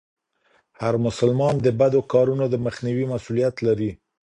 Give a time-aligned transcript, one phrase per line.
[0.81, 3.91] هر مسلمان د بدو کارونو د مخنيوي مسئوليت لري.